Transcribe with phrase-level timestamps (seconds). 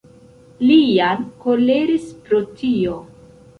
[0.69, 2.99] Lian koleris pro tio.